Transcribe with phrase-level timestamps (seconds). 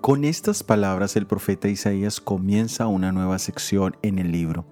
[0.00, 4.64] Con estas palabras el profeta Isaías comienza una nueva sección en el libro.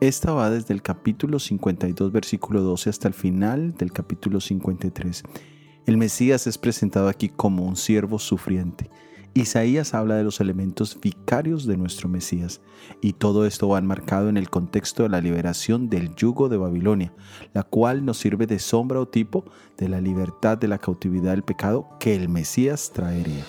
[0.00, 5.22] Esta va desde el capítulo 52, versículo 12 hasta el final del capítulo 53.
[5.86, 8.90] El Mesías es presentado aquí como un siervo sufriente.
[9.36, 12.60] Isaías habla de los elementos vicarios de nuestro Mesías,
[13.00, 17.12] y todo esto va enmarcado en el contexto de la liberación del yugo de Babilonia,
[17.52, 19.44] la cual nos sirve de sombra o tipo
[19.76, 23.44] de la libertad de la cautividad del pecado que el Mesías traería.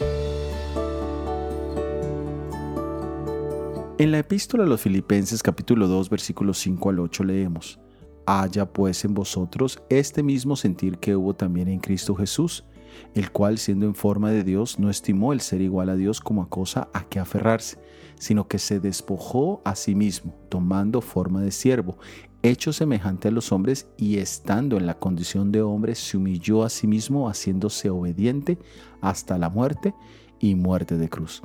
[3.99, 7.79] En la epístola a los Filipenses capítulo 2 versículos 5 al 8 leemos,
[8.25, 12.65] Haya pues en vosotros este mismo sentir que hubo también en Cristo Jesús,
[13.13, 16.41] el cual siendo en forma de Dios no estimó el ser igual a Dios como
[16.41, 17.77] a cosa a que aferrarse,
[18.19, 21.97] sino que se despojó a sí mismo, tomando forma de siervo,
[22.43, 26.69] hecho semejante a los hombres y estando en la condición de hombre, se humilló a
[26.69, 28.57] sí mismo, haciéndose obediente
[29.01, 29.93] hasta la muerte
[30.39, 31.41] y muerte de cruz.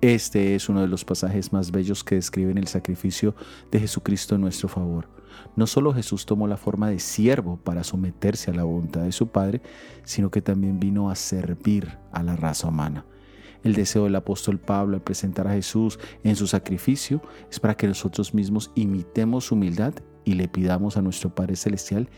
[0.00, 3.36] Este es uno de los pasajes más bellos que describen el sacrificio
[3.70, 5.08] de Jesucristo en nuestro favor.
[5.56, 9.28] No solo Jesús tomó la forma de siervo para someterse a la voluntad de su
[9.28, 9.60] Padre,
[10.04, 13.04] sino que también vino a servir a la raza humana.
[13.64, 17.86] El deseo del apóstol Pablo al presentar a Jesús en su sacrificio es para que
[17.86, 22.08] nosotros mismos imitemos su humildad y le pidamos a nuestro Padre Celestial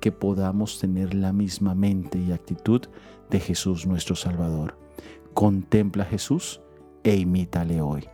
[0.00, 2.82] que podamos tener la misma mente y actitud
[3.30, 4.78] de Jesús nuestro Salvador.
[5.34, 6.60] Contempla a Jesús
[7.02, 8.13] e imítale hoy.